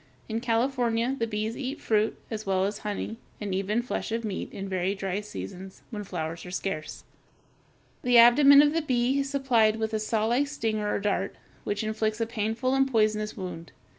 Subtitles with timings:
[0.27, 4.51] In California, the bees eat fruit as well as honey, and even flesh or meat,
[4.51, 7.03] in very dry seasons, when flowers are scarce.
[8.01, 9.21] The abdomen of the bee (Fig.
[9.21, 11.37] 249) is supplied with a sawlike stinger or dart (Fig.
[11.65, 13.73] 250) which inflicts a painful and poisonous wound.